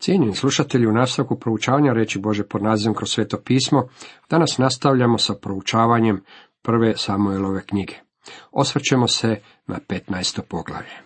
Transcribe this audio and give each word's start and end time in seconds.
Cijenjeni 0.00 0.34
slušatelji, 0.34 0.86
u 0.86 0.92
nastavku 0.92 1.38
proučavanja 1.38 1.92
reći 1.92 2.18
Bože 2.18 2.44
pod 2.44 2.62
nazivom 2.62 2.94
kroz 2.94 3.10
sveto 3.10 3.38
pismo, 3.44 3.88
danas 4.30 4.58
nastavljamo 4.58 5.18
sa 5.18 5.34
proučavanjem 5.34 6.24
prve 6.62 6.96
Samuelove 6.96 7.66
knjige. 7.66 7.94
Osvrćemo 8.52 9.08
se 9.08 9.40
na 9.66 9.78
15. 9.88 10.40
poglavlje. 10.48 10.96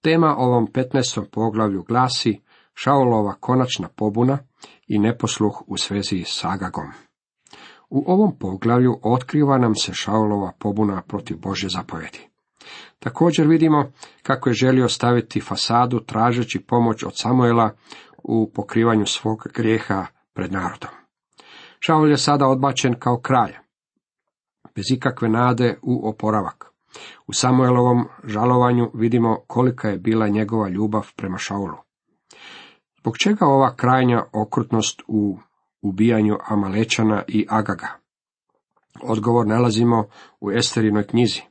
Tema 0.00 0.34
ovom 0.38 0.66
15. 0.66 1.24
poglavlju 1.32 1.82
glasi 1.82 2.40
Šaulova 2.74 3.34
konačna 3.40 3.88
pobuna 3.96 4.38
i 4.86 4.98
neposluh 4.98 5.62
u 5.66 5.76
svezi 5.76 6.24
s 6.26 6.44
Agagom. 6.44 6.92
U 7.90 8.04
ovom 8.06 8.38
poglavlju 8.38 9.00
otkriva 9.02 9.58
nam 9.58 9.74
se 9.74 9.94
Šaulova 9.94 10.52
pobuna 10.58 11.02
protiv 11.08 11.38
Bože 11.38 11.68
zapovjedi. 11.68 12.28
Također 12.98 13.46
vidimo 13.46 13.92
kako 14.22 14.48
je 14.48 14.54
želio 14.54 14.88
staviti 14.88 15.40
fasadu 15.40 16.00
tražeći 16.00 16.64
pomoć 16.66 17.02
od 17.02 17.12
Samuela 17.14 17.70
u 18.22 18.50
pokrivanju 18.54 19.06
svog 19.06 19.46
grijeha 19.54 20.06
pred 20.34 20.52
narodom. 20.52 20.90
Šaul 21.80 22.10
je 22.10 22.16
sada 22.16 22.46
odbačen 22.46 22.94
kao 22.98 23.20
kralj, 23.20 23.52
bez 24.74 24.84
ikakve 24.90 25.28
nade 25.28 25.78
u 25.82 26.08
oporavak. 26.08 26.68
U 27.26 27.32
Samuelovom 27.32 28.08
žalovanju 28.24 28.90
vidimo 28.94 29.40
kolika 29.46 29.88
je 29.88 29.98
bila 29.98 30.28
njegova 30.28 30.68
ljubav 30.68 31.12
prema 31.16 31.38
Šaulu. 31.38 31.76
Zbog 33.00 33.18
čega 33.18 33.46
ova 33.46 33.76
krajnja 33.76 34.24
okrutnost 34.32 35.02
u 35.06 35.38
ubijanju 35.82 36.36
Amalečana 36.48 37.22
i 37.28 37.46
Agaga? 37.48 37.88
Odgovor 39.02 39.46
nalazimo 39.46 40.04
u 40.40 40.50
Esterinoj 40.50 41.06
knjizi. 41.06 41.47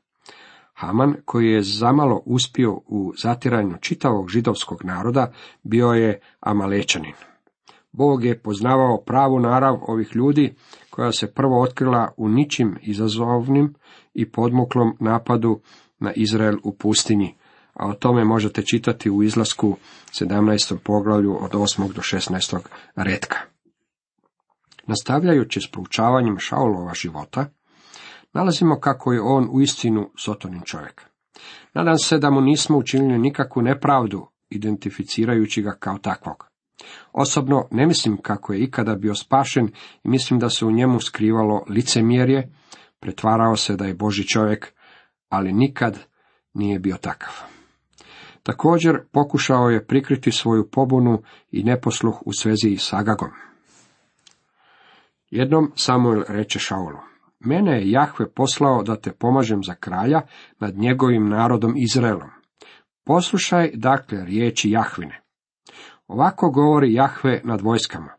Haman, 0.77 1.15
koji 1.25 1.47
je 1.47 1.61
zamalo 1.61 2.21
uspio 2.25 2.71
u 2.71 3.13
zatiranju 3.17 3.77
čitavog 3.81 4.29
židovskog 4.29 4.85
naroda, 4.85 5.31
bio 5.63 5.87
je 5.87 6.19
Amalečanin. 6.39 7.13
Bog 7.91 8.23
je 8.23 8.39
poznavao 8.39 9.01
pravu 9.05 9.39
narav 9.39 9.79
ovih 9.81 10.15
ljudi, 10.15 10.53
koja 10.89 11.11
se 11.11 11.33
prvo 11.33 11.61
otkrila 11.61 12.13
u 12.17 12.29
ničim 12.29 12.77
izazovnim 12.81 13.73
i 14.13 14.31
podmuklom 14.31 14.97
napadu 14.99 15.59
na 15.99 16.13
Izrael 16.13 16.57
u 16.63 16.73
pustinji, 16.73 17.35
a 17.73 17.87
o 17.87 17.93
tome 17.93 18.23
možete 18.23 18.61
čitati 18.61 19.09
u 19.09 19.23
izlasku 19.23 19.77
17. 20.11 20.77
poglavlju 20.83 21.37
od 21.41 21.51
8. 21.51 21.93
do 21.93 22.01
16. 22.01 22.59
redka. 22.95 23.37
Nastavljajući 24.87 25.61
s 25.61 25.71
proučavanjem 25.71 26.39
Šaulova 26.39 26.93
života, 26.93 27.45
nalazimo 28.33 28.79
kako 28.79 29.13
je 29.13 29.21
on 29.21 29.49
uistinu 29.51 30.09
sotonin 30.17 30.61
čovjek. 30.65 31.05
Nadam 31.73 31.97
se 31.97 32.17
da 32.17 32.29
mu 32.29 32.41
nismo 32.41 32.77
učinili 32.77 33.19
nikakvu 33.19 33.61
nepravdu, 33.61 34.27
identificirajući 34.49 35.61
ga 35.61 35.77
kao 35.79 35.97
takvog. 35.97 36.47
Osobno 37.13 37.67
ne 37.71 37.87
mislim 37.87 38.17
kako 38.21 38.53
je 38.53 38.59
ikada 38.59 38.95
bio 38.95 39.15
spašen 39.15 39.67
i 40.03 40.09
mislim 40.09 40.39
da 40.39 40.49
se 40.49 40.65
u 40.65 40.71
njemu 40.71 40.99
skrivalo 40.99 41.63
licemjerje, 41.69 42.53
pretvarao 42.99 43.55
se 43.55 43.75
da 43.75 43.85
je 43.85 43.93
Boži 43.93 44.27
čovjek, 44.27 44.73
ali 45.29 45.53
nikad 45.53 45.99
nije 46.53 46.79
bio 46.79 46.97
takav. 47.01 47.33
Također 48.43 48.99
pokušao 49.11 49.69
je 49.69 49.87
prikriti 49.87 50.31
svoju 50.31 50.69
pobunu 50.71 51.21
i 51.51 51.63
neposluh 51.63 52.21
u 52.25 52.33
svezi 52.33 52.77
s 52.77 52.93
Agagom. 52.93 53.29
Jednom 55.29 55.71
Samuel 55.75 56.23
reče 56.27 56.59
Šaulu, 56.59 56.99
Mene 57.39 57.71
je 57.71 57.91
Jahve 57.91 58.29
poslao 58.33 58.83
da 58.83 58.95
te 58.95 59.11
pomažem 59.11 59.63
za 59.63 59.75
kralja 59.75 60.21
nad 60.59 60.77
njegovim 60.77 61.29
narodom 61.29 61.73
Izraelom. 61.77 62.29
Poslušaj 63.05 63.71
dakle 63.73 64.25
riječi 64.25 64.71
Jahvine. 64.71 65.21
Ovako 66.07 66.51
govori 66.51 66.93
Jahve 66.93 67.41
nad 67.43 67.61
vojskama. 67.61 68.09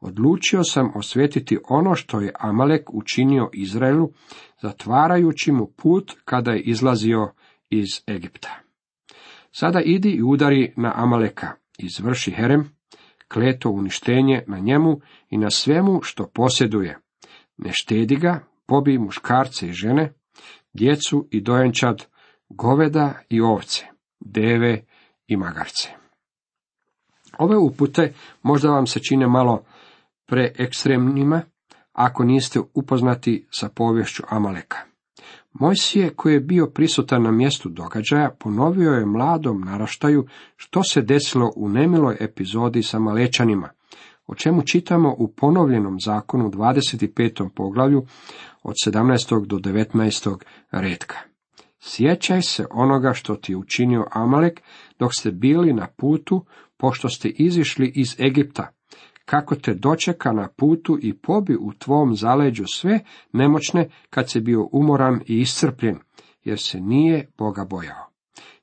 Odlučio 0.00 0.64
sam 0.64 0.92
osvetiti 0.94 1.58
ono 1.68 1.94
što 1.94 2.20
je 2.20 2.32
Amalek 2.38 2.94
učinio 2.94 3.50
Izraelu, 3.52 4.10
zatvarajući 4.62 5.52
mu 5.52 5.66
put 5.66 6.12
kada 6.24 6.50
je 6.52 6.60
izlazio 6.60 7.32
iz 7.70 7.88
Egipta. 8.08 8.60
Sada 9.50 9.80
idi 9.80 10.10
i 10.10 10.22
udari 10.22 10.74
na 10.76 10.92
Amaleka, 10.96 11.50
izvrši 11.78 12.30
Herem, 12.30 12.70
kleto 13.28 13.70
uništenje 13.70 14.42
na 14.46 14.58
njemu 14.58 15.00
i 15.30 15.38
na 15.38 15.50
svemu 15.50 16.00
što 16.02 16.30
posjeduje. 16.34 16.98
Ne 17.56 17.70
štedi 17.72 18.16
ga, 18.16 18.40
pobij 18.66 18.98
muškarce 18.98 19.66
i 19.68 19.72
žene, 19.72 20.12
djecu 20.72 21.28
i 21.30 21.40
dojenčad, 21.40 22.06
goveda 22.48 23.14
i 23.28 23.40
ovce, 23.40 23.86
deve 24.20 24.84
i 25.26 25.36
magarce. 25.36 25.88
Ove 27.38 27.56
upute 27.56 28.12
možda 28.42 28.70
vam 28.70 28.86
se 28.86 29.00
čine 29.00 29.26
malo 29.26 29.64
preekstremnima, 30.26 31.42
ako 31.92 32.24
niste 32.24 32.60
upoznati 32.74 33.46
sa 33.50 33.68
povješću 33.68 34.22
Amaleka. 34.28 34.78
Mojsije, 35.52 36.10
koji 36.10 36.34
je 36.34 36.40
bio 36.40 36.66
prisutan 36.66 37.22
na 37.22 37.30
mjestu 37.30 37.68
događaja, 37.68 38.30
ponovio 38.38 38.92
je 38.92 39.06
mladom 39.06 39.60
naraštaju 39.60 40.26
što 40.56 40.82
se 40.82 41.02
desilo 41.02 41.52
u 41.56 41.68
nemiloj 41.68 42.16
epizodi 42.20 42.82
sa 42.82 42.98
Malečanima, 42.98 43.68
o 44.26 44.34
čemu 44.34 44.62
čitamo 44.62 45.14
u 45.18 45.28
ponovljenom 45.28 46.00
zakonu 46.00 46.50
25. 46.50 47.48
poglavlju 47.54 48.06
od 48.62 48.74
17. 48.86 49.46
do 49.46 49.56
19. 49.56 50.36
redka. 50.70 51.16
Sjećaj 51.80 52.42
se 52.42 52.66
onoga 52.70 53.12
što 53.12 53.34
ti 53.34 53.54
učinio 53.54 54.06
Amalek 54.10 54.60
dok 54.98 55.10
ste 55.18 55.30
bili 55.30 55.72
na 55.72 55.86
putu, 55.96 56.44
pošto 56.76 57.08
ste 57.08 57.28
izišli 57.28 57.92
iz 57.94 58.20
Egipta, 58.20 58.68
kako 59.24 59.54
te 59.54 59.74
dočeka 59.74 60.32
na 60.32 60.48
putu 60.56 60.98
i 61.02 61.18
pobi 61.18 61.56
u 61.60 61.72
tvom 61.78 62.16
zaleđu 62.16 62.64
sve 62.66 63.00
nemoćne 63.32 63.88
kad 64.10 64.30
se 64.30 64.40
bio 64.40 64.68
umoran 64.72 65.20
i 65.26 65.40
iscrpljen, 65.40 65.98
jer 66.44 66.58
se 66.58 66.80
nije 66.80 67.30
Boga 67.38 67.64
bojao. 67.64 68.06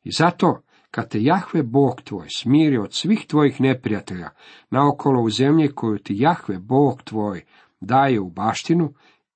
I 0.04 0.12
zato, 0.12 0.62
kad 0.92 1.10
te 1.10 1.24
Jahve 1.24 1.64
Bog 1.64 2.02
tvoj 2.02 2.28
smiri 2.36 2.78
od 2.78 2.94
svih 2.94 3.26
tvojih 3.28 3.62
neprijatelja, 3.62 4.30
naokolo 4.70 5.22
u 5.22 5.30
zemlji 5.30 5.68
koju 5.68 5.98
ti 5.98 6.16
Jahve 6.18 6.60
Bog 6.60 7.02
tvoj 7.04 7.44
daje 7.81 8.20
u 8.20 8.30
baštinu, 8.30 8.94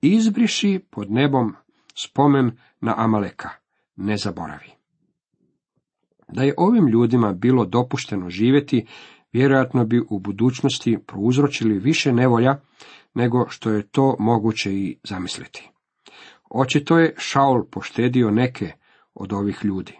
izbriši 0.08 0.80
pod 0.90 1.12
nebom 1.12 1.54
spomen 1.96 2.52
na 2.82 2.94
Amaleka, 2.98 3.50
ne 3.96 4.18
zaboravi. 4.18 4.72
Da 6.28 6.44
je 6.44 6.54
ovim 6.58 6.88
ljudima 6.88 7.34
bilo 7.34 7.66
dopušteno 7.66 8.30
živjeti, 8.30 8.86
vjerojatno 9.34 9.86
bi 9.86 10.02
u 10.10 10.20
budućnosti 10.20 10.98
prouzročili 11.08 11.80
više 11.80 12.14
nevolja 12.14 12.60
nego 13.14 13.50
što 13.50 13.70
je 13.70 13.88
to 13.88 14.16
moguće 14.20 14.74
i 14.74 14.98
zamisliti. 15.04 15.70
Očito 16.50 16.98
je 16.98 17.16
Šaul 17.18 17.64
poštedio 17.72 18.32
neke 18.32 18.72
od 19.14 19.34
ovih 19.34 19.60
ljudi. 19.64 20.00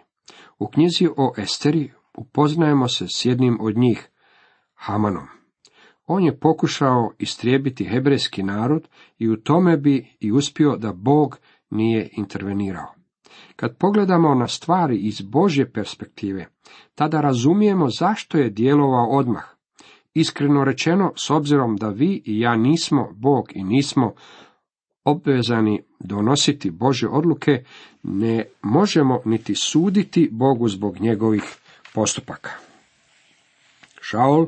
U 0.58 0.68
knjizi 0.68 1.08
o 1.16 1.34
Esteri 1.38 1.92
upoznajemo 2.14 2.88
se 2.88 3.06
s 3.08 3.24
jednim 3.24 3.58
od 3.60 3.76
njih, 3.76 4.10
Hamanom. 4.74 5.43
On 6.06 6.24
je 6.24 6.38
pokušao 6.38 7.12
istrijebiti 7.18 7.84
hebrejski 7.84 8.42
narod 8.42 8.88
i 9.18 9.28
u 9.28 9.36
tome 9.36 9.76
bi 9.76 10.16
i 10.20 10.32
uspio 10.32 10.76
da 10.76 10.92
Bog 10.92 11.38
nije 11.70 12.08
intervenirao. 12.12 12.94
Kad 13.56 13.76
pogledamo 13.76 14.34
na 14.34 14.48
stvari 14.48 14.98
iz 14.98 15.20
Božje 15.20 15.72
perspektive, 15.72 16.46
tada 16.94 17.20
razumijemo 17.20 17.88
zašto 17.88 18.38
je 18.38 18.50
djelovao 18.50 19.06
odmah. 19.06 19.44
Iskreno 20.14 20.64
rečeno, 20.64 21.12
s 21.16 21.30
obzirom 21.30 21.76
da 21.76 21.88
vi 21.88 22.22
i 22.24 22.40
ja 22.40 22.56
nismo 22.56 23.08
Bog 23.12 23.48
i 23.54 23.64
nismo 23.64 24.14
obvezani 25.04 25.82
donositi 26.00 26.70
Bože 26.70 27.08
odluke, 27.08 27.64
ne 28.02 28.44
možemo 28.62 29.20
niti 29.24 29.54
suditi 29.54 30.28
Bogu 30.32 30.68
zbog 30.68 31.00
njegovih 31.00 31.56
postupaka. 31.94 32.50
Šaul 34.00 34.46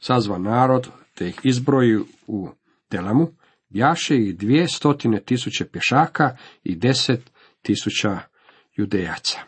sazva 0.00 0.38
narod, 0.38 0.88
te 1.14 1.28
ih 1.28 1.40
izbroji 1.42 1.98
u 2.26 2.48
Telamu, 2.88 3.28
jaše 3.70 4.16
i 4.16 4.32
dvije 4.32 4.68
stotine 4.68 5.20
tisuće 5.20 5.64
pješaka 5.64 6.36
i 6.64 6.76
deset 6.76 7.30
tisuća 7.62 8.18
judejaca. 8.76 9.38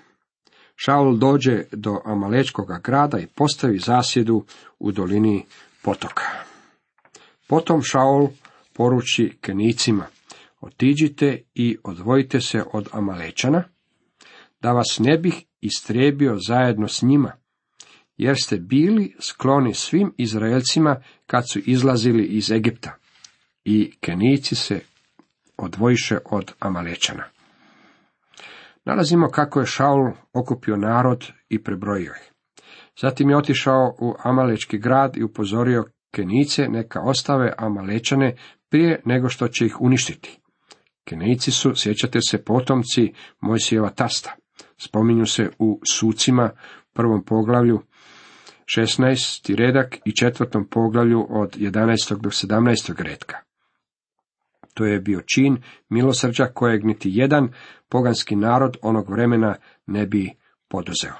Šaul 0.76 1.16
dođe 1.16 1.64
do 1.72 2.00
Amalečkoga 2.04 2.80
grada 2.84 3.18
i 3.18 3.26
postavi 3.26 3.78
zasjedu 3.78 4.44
u 4.78 4.92
dolini 4.92 5.44
potoka. 5.82 6.22
Potom 7.46 7.82
Šaul 7.82 8.28
poruči 8.72 9.38
Kenicima, 9.40 10.06
otiđite 10.60 11.42
i 11.54 11.76
odvojite 11.84 12.40
se 12.40 12.62
od 12.72 12.88
Amalečana, 12.92 13.64
da 14.60 14.72
vas 14.72 14.98
ne 14.98 15.18
bih 15.18 15.44
istrebio 15.60 16.36
zajedno 16.48 16.88
s 16.88 17.02
njima, 17.02 17.32
jer 18.22 18.36
ste 18.42 18.56
bili 18.56 19.14
skloni 19.20 19.74
svim 19.74 20.14
Izraelcima 20.16 20.96
kad 21.26 21.50
su 21.50 21.58
izlazili 21.58 22.24
iz 22.24 22.50
Egipta. 22.50 22.96
I 23.64 23.92
Kenici 24.00 24.54
se 24.54 24.80
odvojiše 25.56 26.18
od 26.24 26.52
Amalečana. 26.58 27.24
Nalazimo 28.84 29.28
kako 29.28 29.60
je 29.60 29.66
Šaul 29.66 30.10
okupio 30.32 30.76
narod 30.76 31.26
i 31.48 31.62
prebrojio 31.62 32.12
ih. 32.22 32.32
Zatim 33.00 33.30
je 33.30 33.36
otišao 33.36 33.96
u 34.00 34.14
Amalečki 34.22 34.78
grad 34.78 35.16
i 35.16 35.22
upozorio 35.22 35.84
Kenice 36.14 36.68
neka 36.68 37.00
ostave 37.00 37.52
Amalečane 37.58 38.36
prije 38.68 39.02
nego 39.04 39.28
što 39.28 39.48
će 39.48 39.66
ih 39.66 39.80
uništiti. 39.80 40.40
Kenejci 41.04 41.50
su, 41.50 41.72
sjećate 41.74 42.20
se, 42.20 42.44
potomci 42.44 43.12
Mojsijeva 43.40 43.90
tasta. 43.90 44.36
Spominju 44.76 45.26
se 45.26 45.50
u 45.58 45.80
sucima, 45.92 46.50
prvom 46.92 47.24
poglavlju, 47.24 47.80
16. 48.76 49.54
redak 49.56 49.98
i 50.04 50.12
četvrtom 50.12 50.68
poglavlju 50.68 51.26
od 51.30 51.56
11. 51.56 52.20
do 52.20 52.30
17. 52.30 53.02
redka. 53.02 53.36
To 54.74 54.84
je 54.84 55.00
bio 55.00 55.20
čin 55.34 55.62
milosrđa 55.88 56.46
kojeg 56.46 56.84
niti 56.84 57.10
jedan 57.12 57.48
poganski 57.88 58.36
narod 58.36 58.76
onog 58.82 59.10
vremena 59.10 59.54
ne 59.86 60.06
bi 60.06 60.30
poduzeo. 60.68 61.14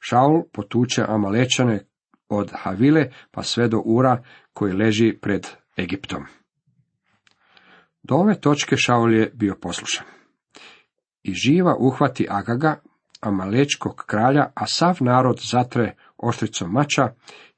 Šaul 0.00 0.42
potuče 0.52 1.04
Amalečane 1.08 1.80
od 2.28 2.50
Havile 2.54 3.10
pa 3.30 3.42
sve 3.42 3.68
do 3.68 3.78
Ura 3.84 4.22
koji 4.52 4.72
leži 4.72 5.18
pred 5.22 5.46
Egiptom. 5.78 6.24
Do 8.02 8.14
ove 8.14 8.40
točke 8.40 8.76
Šaul 8.76 9.14
je 9.14 9.30
bio 9.34 9.56
poslušan. 9.60 10.06
I 11.22 11.34
živa 11.34 11.76
uhvati 11.78 12.26
Agaga, 12.30 12.80
Amalečkog 13.20 14.04
kralja, 14.06 14.50
a 14.54 14.66
sav 14.66 14.96
narod 15.00 15.40
zatre 15.50 15.94
oštricom 16.16 16.72
mača, 16.72 17.08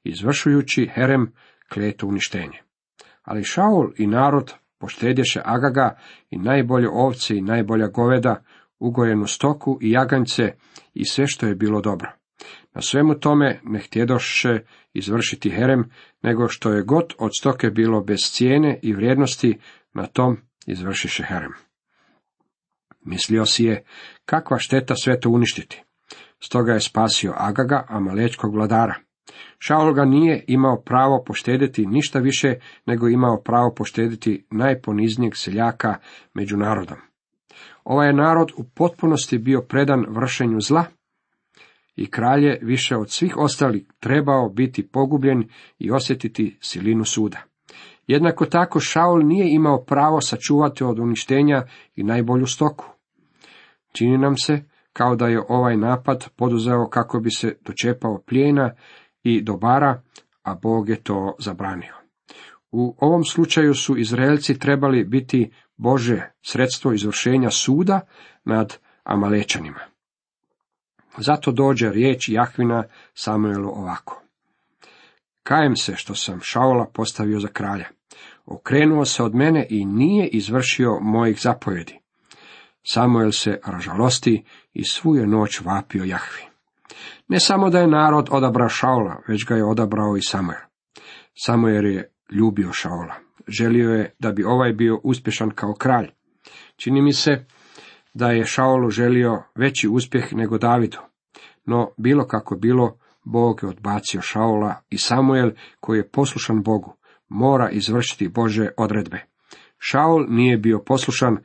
izvršujući 0.03 0.89
Herem 0.93 1.33
kletu 1.73 2.07
uništenje. 2.07 2.61
Ali 3.23 3.43
Šaul 3.43 3.91
i 3.97 4.07
narod 4.07 4.53
poštedješe 4.79 5.41
Agaga 5.45 5.97
i 6.29 6.37
najbolje 6.37 6.89
ovce 6.89 7.37
i 7.37 7.41
najbolja 7.41 7.87
goveda, 7.87 8.43
ugojenu 8.79 9.27
stoku 9.27 9.77
i 9.81 9.91
jaganjce 9.91 10.53
i 10.93 11.05
sve 11.05 11.27
što 11.27 11.47
je 11.47 11.55
bilo 11.55 11.81
dobro. 11.81 12.11
Na 12.73 12.81
svemu 12.81 13.15
tome 13.15 13.59
ne 13.63 13.79
htjedoše 13.79 14.59
izvršiti 14.93 15.49
herem, 15.49 15.89
nego 16.23 16.47
što 16.47 16.71
je 16.71 16.83
god 16.83 17.13
od 17.19 17.31
stoke 17.39 17.69
bilo 17.69 18.01
bez 18.01 18.19
cijene 18.19 18.79
i 18.81 18.93
vrijednosti, 18.93 19.59
na 19.93 20.05
tom 20.05 20.37
izvršiše 20.67 21.23
herem. 21.23 21.53
Mislio 23.05 23.45
si 23.45 23.63
je, 23.63 23.83
kakva 24.25 24.59
šteta 24.59 24.95
sve 24.95 25.19
to 25.19 25.29
uništiti. 25.29 25.83
Stoga 26.39 26.73
je 26.73 26.79
spasio 26.79 27.33
Agaga, 27.37 27.85
amalečkog 27.89 28.55
vladara. 28.55 28.95
Šaul 29.59 29.93
ga 29.93 30.05
nije 30.05 30.43
imao 30.47 30.81
pravo 30.81 31.23
poštediti 31.27 31.85
ništa 31.85 32.19
više, 32.19 32.55
nego 32.85 33.07
imao 33.07 33.41
pravo 33.41 33.73
poštediti 33.77 34.45
najponiznijeg 34.51 35.35
seljaka 35.35 35.95
među 36.33 36.57
narodom. 36.57 36.97
Ovaj 37.83 38.07
je 38.07 38.13
narod 38.13 38.51
u 38.57 38.63
potpunosti 38.63 39.37
bio 39.37 39.61
predan 39.61 40.05
vršenju 40.09 40.59
zla, 40.59 40.85
i 41.95 42.11
kralj 42.11 42.45
je 42.45 42.59
više 42.61 42.95
od 42.95 43.11
svih 43.11 43.37
ostalih 43.37 43.83
trebao 43.99 44.49
biti 44.49 44.87
pogubljen 44.87 45.49
i 45.79 45.91
osjetiti 45.91 46.57
silinu 46.61 47.05
suda. 47.05 47.41
Jednako 48.11 48.45
tako 48.45 48.79
Šaul 48.79 49.19
nije 49.23 49.53
imao 49.53 49.83
pravo 49.83 50.21
sačuvati 50.21 50.83
od 50.83 50.99
uništenja 50.99 51.63
i 51.95 52.03
najbolju 52.03 52.47
stoku. 52.47 52.85
Čini 53.91 54.17
nam 54.17 54.37
se 54.37 54.63
kao 54.93 55.15
da 55.15 55.27
je 55.27 55.41
ovaj 55.49 55.77
napad 55.77 56.29
poduzeo 56.35 56.89
kako 56.89 57.19
bi 57.19 57.31
se 57.31 57.57
dočepao 57.65 58.21
plijena 58.27 58.71
i 59.23 59.41
dobara, 59.41 60.01
a 60.43 60.55
Bog 60.55 60.89
je 60.89 61.03
to 61.03 61.35
zabranio. 61.39 61.93
U 62.71 62.95
ovom 62.99 63.23
slučaju 63.23 63.73
su 63.73 63.97
Izraelci 63.97 64.59
trebali 64.59 65.03
biti 65.03 65.51
Bože 65.77 66.31
sredstvo 66.41 66.93
izvršenja 66.93 67.49
suda 67.49 67.99
nad 68.43 68.77
Amalečanima. 69.03 69.79
Zato 71.17 71.51
dođe 71.51 71.89
riječ 71.89 72.29
Jahvina 72.29 72.83
Samuelu 73.13 73.69
ovako. 73.69 74.21
Kajem 75.43 75.75
se 75.75 75.95
što 75.95 76.15
sam 76.15 76.39
Šaula 76.41 76.85
postavio 76.93 77.39
za 77.39 77.47
kralja. 77.47 78.00
Okrenuo 78.45 79.05
se 79.05 79.23
od 79.23 79.35
mene 79.35 79.67
i 79.69 79.85
nije 79.85 80.27
izvršio 80.27 80.99
mojih 81.01 81.39
zapovjedi. 81.41 81.99
Samuel 82.83 83.31
se 83.31 83.59
ražalosti 83.65 84.43
i 84.73 84.83
svu 84.83 85.15
je 85.15 85.27
noć 85.27 85.61
vapio 85.61 86.03
Jahvi. 86.03 86.41
Ne 87.27 87.39
samo 87.39 87.69
da 87.69 87.79
je 87.79 87.87
narod 87.87 88.27
odabrao 88.31 88.69
Šaula, 88.69 89.21
već 89.27 89.45
ga 89.45 89.55
je 89.55 89.65
odabrao 89.65 90.17
i 90.17 90.21
Samuel. 90.21 90.59
Samuel 91.45 91.85
je 91.85 92.11
ljubio 92.31 92.71
Šaula. 92.71 93.15
Želio 93.47 93.89
je 93.89 94.15
da 94.19 94.31
bi 94.31 94.43
ovaj 94.43 94.73
bio 94.73 94.99
uspješan 95.03 95.49
kao 95.49 95.73
kralj. 95.73 96.09
Čini 96.75 97.01
mi 97.01 97.13
se 97.13 97.45
da 98.13 98.31
je 98.31 98.45
Šaulu 98.45 98.89
želio 98.89 99.43
veći 99.55 99.87
uspjeh 99.87 100.33
nego 100.33 100.57
Davidu. 100.57 100.97
No, 101.65 101.91
bilo 101.97 102.27
kako 102.27 102.55
bilo, 102.55 102.97
Bog 103.23 103.59
je 103.63 103.69
odbacio 103.69 104.21
Šaula 104.21 104.75
i 104.89 104.97
Samuel, 104.97 105.51
koji 105.79 105.97
je 105.97 106.09
poslušan 106.09 106.63
Bogu, 106.63 106.97
mora 107.31 107.69
izvršiti 107.69 108.27
Bože 108.27 108.69
odredbe. 108.77 109.25
Šaul 109.77 110.25
nije 110.29 110.57
bio 110.57 110.79
poslušan, 110.79 111.37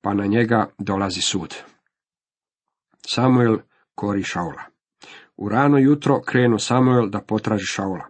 pa 0.00 0.14
na 0.14 0.26
njega 0.26 0.70
dolazi 0.78 1.20
sud. 1.20 1.56
Samuel 3.06 3.56
kori 3.94 4.22
Šaula. 4.22 4.62
U 5.36 5.48
rano 5.48 5.78
jutro 5.78 6.20
krenu 6.20 6.58
Samuel 6.58 7.08
da 7.08 7.20
potraži 7.20 7.66
Šaula. 7.66 8.06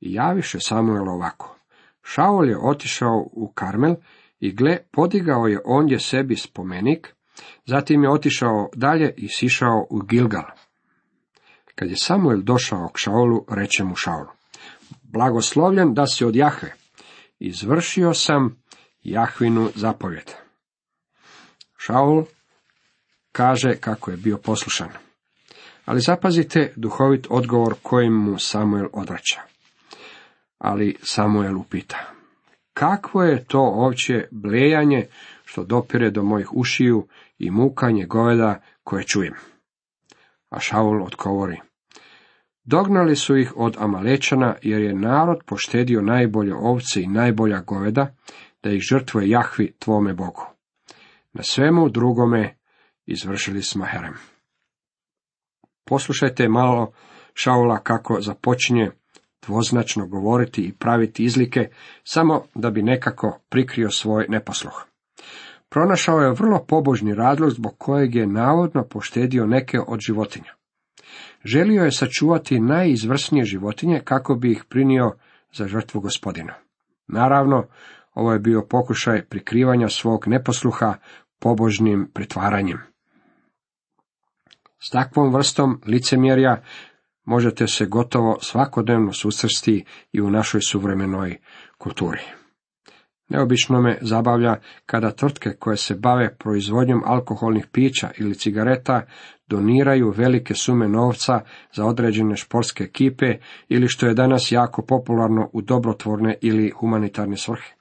I 0.00 0.12
javiše 0.12 0.58
Samuel 0.60 1.08
ovako. 1.08 1.56
Šaul 2.02 2.48
je 2.48 2.58
otišao 2.58 3.28
u 3.32 3.52
Karmel 3.54 3.94
i 4.40 4.52
gle, 4.52 4.78
podigao 4.92 5.46
je 5.46 5.60
ondje 5.64 5.98
sebi 5.98 6.36
spomenik, 6.36 7.14
zatim 7.64 8.02
je 8.02 8.10
otišao 8.10 8.70
dalje 8.74 9.14
i 9.16 9.28
sišao 9.28 9.86
u 9.90 10.00
Gilgal. 10.00 10.44
Kad 11.74 11.90
je 11.90 11.96
Samuel 11.96 12.40
došao 12.42 12.88
k 12.88 12.98
Šaulu, 12.98 13.44
reče 13.48 13.84
mu 13.84 13.94
Šaulu, 13.94 14.35
blagoslovljen 15.12 15.94
da 15.94 16.06
si 16.06 16.24
od 16.24 16.36
Jahve, 16.36 16.74
izvršio 17.38 18.14
sam 18.14 18.62
Jahvinu 19.02 19.70
zapovjed. 19.74 20.30
Šaul 21.78 22.24
kaže 23.32 23.76
kako 23.80 24.10
je 24.10 24.16
bio 24.16 24.38
poslušan. 24.38 24.88
Ali 25.84 26.00
zapazite 26.00 26.72
duhovit 26.76 27.26
odgovor 27.30 27.74
kojim 27.82 28.12
mu 28.12 28.38
Samuel 28.38 28.86
odvraća. 28.92 29.40
Ali 30.58 30.96
Samuel 31.02 31.58
upita, 31.58 31.98
kakvo 32.74 33.22
je 33.22 33.44
to 33.44 33.60
ovće 33.60 34.28
blejanje 34.30 35.06
što 35.44 35.64
dopire 35.64 36.10
do 36.10 36.22
mojih 36.22 36.52
ušiju 36.52 37.08
i 37.38 37.50
mukanje 37.50 38.06
goveda 38.06 38.60
koje 38.84 39.04
čujem? 39.04 39.34
A 40.50 40.60
Šaul 40.60 41.02
odgovori, 41.02 41.60
Dognali 42.66 43.16
su 43.16 43.36
ih 43.36 43.52
od 43.56 43.76
Amalečana, 43.78 44.54
jer 44.62 44.80
je 44.82 44.94
narod 44.94 45.38
poštedio 45.46 46.02
najbolje 46.02 46.54
ovce 46.54 47.02
i 47.02 47.06
najbolja 47.06 47.60
goveda, 47.60 48.14
da 48.62 48.70
ih 48.70 48.80
žrtvuje 48.90 49.28
Jahvi 49.28 49.72
tvome 49.78 50.14
Bogu. 50.14 50.46
Na 51.32 51.42
svemu 51.42 51.88
drugome 51.88 52.56
izvršili 53.06 53.62
smo 53.62 53.84
herem. 53.84 54.14
Poslušajte 55.84 56.48
malo 56.48 56.92
Šaula 57.34 57.78
kako 57.78 58.20
započinje 58.20 58.90
dvoznačno 59.46 60.06
govoriti 60.06 60.62
i 60.62 60.72
praviti 60.72 61.24
izlike, 61.24 61.68
samo 62.04 62.44
da 62.54 62.70
bi 62.70 62.82
nekako 62.82 63.40
prikrio 63.48 63.90
svoj 63.90 64.26
neposluh. 64.28 64.84
Pronašao 65.68 66.18
je 66.18 66.34
vrlo 66.34 66.64
pobožni 66.68 67.14
razlog 67.14 67.50
zbog 67.50 67.74
kojeg 67.78 68.14
je 68.14 68.26
navodno 68.26 68.84
poštedio 68.84 69.46
neke 69.46 69.78
od 69.86 70.00
životinja. 70.00 70.55
Želio 71.46 71.84
je 71.84 71.92
sačuvati 71.92 72.60
najizvrsnije 72.60 73.44
životinje 73.44 74.00
kako 74.04 74.34
bi 74.34 74.52
ih 74.52 74.64
prinio 74.68 75.12
za 75.52 75.68
žrtvu 75.68 76.00
gospodina. 76.00 76.54
Naravno, 77.08 77.66
ovo 78.14 78.32
je 78.32 78.38
bio 78.38 78.66
pokušaj 78.70 79.24
prikrivanja 79.24 79.88
svog 79.88 80.28
neposluha 80.28 80.94
pobožnim 81.38 82.10
pretvaranjem. 82.14 82.78
S 84.78 84.90
takvom 84.90 85.34
vrstom 85.34 85.80
licemjerja 85.86 86.62
možete 87.24 87.66
se 87.66 87.86
gotovo 87.86 88.38
svakodnevno 88.40 89.12
susresti 89.12 89.84
i 90.12 90.20
u 90.20 90.30
našoj 90.30 90.60
suvremenoj 90.60 91.36
kulturi. 91.78 92.22
Neobično 93.28 93.80
me 93.80 93.98
zabavlja 94.00 94.56
kada 94.86 95.10
tvrtke 95.10 95.50
koje 95.58 95.76
se 95.76 95.94
bave 95.94 96.36
proizvodnjom 96.36 97.02
alkoholnih 97.04 97.66
pića 97.72 98.10
ili 98.18 98.34
cigareta 98.34 99.02
doniraju 99.48 100.10
velike 100.10 100.54
sume 100.54 100.88
novca 100.88 101.40
za 101.72 101.84
određene 101.84 102.36
športske 102.36 102.84
ekipe 102.84 103.34
ili 103.68 103.88
što 103.88 104.06
je 104.06 104.14
danas 104.14 104.52
jako 104.52 104.82
popularno 104.82 105.50
u 105.52 105.62
dobrotvorne 105.62 106.34
ili 106.40 106.70
humanitarne 106.70 107.36
svrhe. 107.36 107.74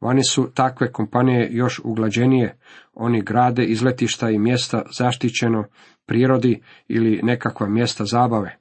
Vani 0.00 0.24
su 0.24 0.50
takve 0.54 0.92
kompanije 0.92 1.48
još 1.50 1.80
uglađenije, 1.84 2.58
oni 2.94 3.22
grade 3.22 3.64
izletišta 3.64 4.30
i 4.30 4.38
mjesta 4.38 4.82
zaštićeno 4.98 5.64
prirodi 6.06 6.62
ili 6.88 7.20
nekakva 7.22 7.68
mjesta 7.68 8.04
zabave. 8.04 8.58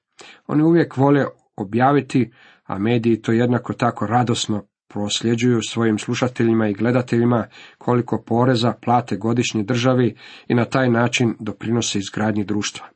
Oni 0.48 0.64
uvijek 0.64 0.98
vole 0.98 1.26
objaviti, 1.56 2.32
a 2.64 2.78
mediji 2.78 3.22
to 3.22 3.32
jednako 3.32 3.74
tako 3.74 4.08
radosno 4.08 4.66
prosljeđuju 4.94 5.60
svojim 5.62 6.00
slušateljima 6.00 6.68
i 6.68 6.74
gledateljima 6.74 7.46
koliko 7.78 8.24
poreza 8.28 8.74
plate 8.82 9.18
godišnji 9.18 9.64
državi 9.64 10.16
i 10.48 10.56
na 10.56 10.66
taj 10.66 10.90
način 10.90 11.36
doprinose 11.40 12.00
izgradnji 12.00 12.44
društva. 12.44 12.88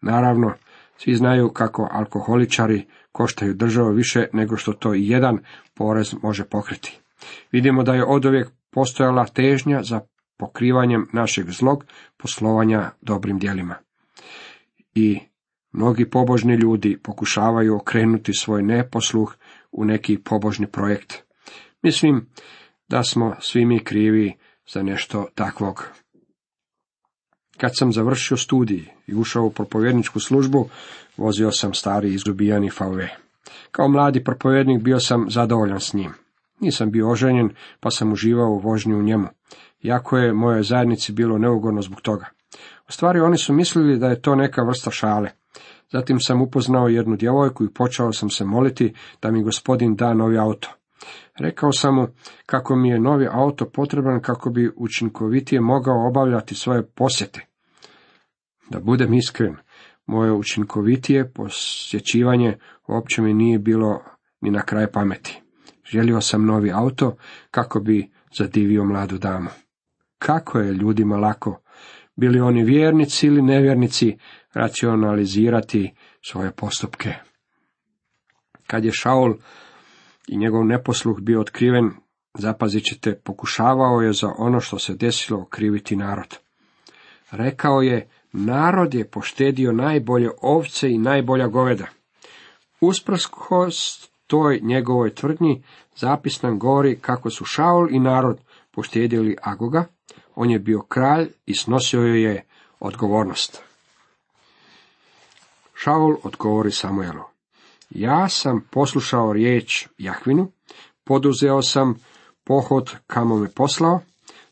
Naravno, 0.00 0.52
Svi 0.96 1.14
znaju 1.14 1.48
kako 1.48 1.88
alkoholičari 1.92 2.86
koštaju 3.12 3.54
državu 3.54 3.92
više 3.92 4.26
nego 4.32 4.56
što 4.56 4.72
to 4.72 4.94
jedan 4.94 5.38
porez 5.74 6.14
može 6.22 6.44
pokriti. 6.44 7.00
Vidimo 7.52 7.82
da 7.82 7.94
je 7.94 8.04
odovijek 8.04 8.48
postojala 8.70 9.26
težnja 9.26 9.82
za 9.82 10.00
pokrivanjem 10.38 11.06
našeg 11.12 11.50
zlog 11.50 11.84
poslovanja 12.16 12.90
dobrim 13.00 13.38
djelima. 13.38 13.74
I 14.94 15.20
mnogi 15.72 16.10
pobožni 16.10 16.54
ljudi 16.54 16.98
pokušavaju 17.02 17.76
okrenuti 17.76 18.32
svoj 18.34 18.62
neposluh 18.62 19.34
u 19.72 19.84
neki 19.84 20.18
pobožni 20.18 20.66
projekt. 20.66 21.25
Mislim 21.86 22.26
da 22.88 23.02
smo 23.02 23.34
svi 23.40 23.64
mi 23.64 23.84
krivi 23.84 24.34
za 24.72 24.82
nešto 24.82 25.26
takvog. 25.34 25.84
Kad 27.56 27.76
sam 27.76 27.92
završio 27.92 28.36
studij 28.36 28.84
i 29.06 29.14
ušao 29.14 29.44
u 29.44 29.50
propovjedničku 29.50 30.20
službu, 30.20 30.68
vozio 31.16 31.50
sam 31.52 31.74
stari 31.74 32.14
izubijani 32.14 32.70
VW. 32.70 33.08
Kao 33.70 33.88
mladi 33.88 34.24
propovjednik 34.24 34.82
bio 34.82 35.00
sam 35.00 35.26
zadovoljan 35.30 35.80
s 35.80 35.94
njim. 35.94 36.12
Nisam 36.60 36.90
bio 36.90 37.10
oženjen, 37.10 37.50
pa 37.80 37.90
sam 37.90 38.12
uživao 38.12 38.50
u 38.50 38.58
vožnji 38.58 38.94
u 38.94 39.02
njemu. 39.02 39.28
Jako 39.82 40.18
je 40.18 40.32
mojoj 40.32 40.62
zajednici 40.62 41.12
bilo 41.12 41.38
neugodno 41.38 41.82
zbog 41.82 42.00
toga. 42.00 42.26
U 42.88 42.92
stvari 42.92 43.20
oni 43.20 43.38
su 43.38 43.52
mislili 43.52 43.98
da 43.98 44.08
je 44.08 44.22
to 44.22 44.34
neka 44.34 44.62
vrsta 44.62 44.90
šale. 44.90 45.30
Zatim 45.92 46.20
sam 46.20 46.42
upoznao 46.42 46.88
jednu 46.88 47.16
djevojku 47.16 47.64
i 47.64 47.74
počeo 47.74 48.12
sam 48.12 48.30
se 48.30 48.44
moliti 48.44 48.94
da 49.22 49.30
mi 49.30 49.42
gospodin 49.42 49.96
da 49.96 50.14
novi 50.14 50.38
auto. 50.38 50.68
Rekao 51.38 51.72
sam 51.72 51.94
mu 51.94 52.06
kako 52.46 52.76
mi 52.76 52.88
je 52.88 53.00
novi 53.00 53.28
auto 53.32 53.70
potreban 53.70 54.20
kako 54.20 54.50
bi 54.50 54.70
učinkovitije 54.76 55.60
mogao 55.60 56.08
obavljati 56.08 56.54
svoje 56.54 56.86
posjete. 56.86 57.46
Da 58.70 58.80
budem 58.80 59.14
iskren, 59.14 59.56
moje 60.06 60.32
učinkovitije 60.32 61.32
posjećivanje 61.32 62.58
uopće 62.88 63.22
mi 63.22 63.34
nije 63.34 63.58
bilo 63.58 64.02
ni 64.40 64.50
na 64.50 64.62
kraj 64.62 64.86
pameti. 64.92 65.42
Želio 65.84 66.20
sam 66.20 66.46
novi 66.46 66.72
auto 66.72 67.16
kako 67.50 67.80
bi 67.80 68.10
zadivio 68.38 68.84
mladu 68.84 69.18
damu. 69.18 69.48
Kako 70.18 70.58
je 70.58 70.72
ljudima 70.72 71.16
lako, 71.16 71.60
bili 72.16 72.40
oni 72.40 72.64
vjernici 72.64 73.26
ili 73.26 73.42
nevjernici, 73.42 74.18
racionalizirati 74.54 75.94
svoje 76.30 76.52
postupke. 76.52 77.14
Kad 78.66 78.84
je 78.84 78.92
Šaul 78.92 79.34
i 80.26 80.36
njegov 80.36 80.64
neposluh 80.64 81.20
bio 81.20 81.40
otkriven, 81.40 81.90
zapazit 82.34 82.84
ćete, 82.84 83.20
pokušavao 83.24 84.00
je 84.00 84.12
za 84.12 84.32
ono 84.38 84.60
što 84.60 84.78
se 84.78 84.94
desilo 84.94 85.40
okriviti 85.40 85.96
narod. 85.96 86.36
Rekao 87.30 87.80
je, 87.82 88.08
narod 88.32 88.94
je 88.94 89.10
poštedio 89.10 89.72
najbolje 89.72 90.30
ovce 90.42 90.90
i 90.90 90.98
najbolja 90.98 91.46
goveda. 91.46 91.86
Usprskos 92.80 94.08
toj 94.26 94.60
njegovoj 94.62 95.14
tvrdnji 95.14 95.62
zapis 95.96 96.42
nam 96.42 96.58
govori 96.58 96.98
kako 96.98 97.30
su 97.30 97.44
Šaul 97.44 97.88
i 97.90 97.98
narod 97.98 98.40
poštedili 98.70 99.36
Agoga, 99.42 99.84
on 100.34 100.50
je 100.50 100.58
bio 100.58 100.82
kralj 100.82 101.28
i 101.46 101.54
snosio 101.54 102.00
je 102.00 102.44
odgovornost. 102.80 103.62
Šaul 105.74 106.16
odgovori 106.22 106.70
Samuelu. 106.70 107.35
Ja 107.90 108.28
sam 108.28 108.68
poslušao 108.70 109.32
riječ 109.32 109.88
Jahvinu, 109.98 110.52
poduzeo 111.04 111.62
sam 111.62 111.94
pohod 112.44 112.96
kamo 113.06 113.36
me 113.36 113.48
poslao, 113.48 114.00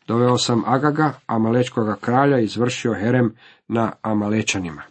doveo 0.07 0.39
sam 0.39 0.63
Agaga, 0.67 1.13
Amalečkoga 1.27 1.97
kralja, 2.01 2.39
izvršio 2.39 2.95
herem 2.95 3.35
na 3.69 3.93
Amalečanima. 4.03 4.83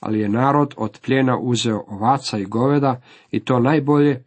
Ali 0.00 0.20
je 0.20 0.28
narod 0.28 0.74
od 0.76 0.98
pljena 1.04 1.38
uzeo 1.38 1.84
ovaca 1.88 2.38
i 2.38 2.44
goveda 2.44 3.00
i 3.30 3.44
to 3.44 3.58
najbolje 3.58 4.24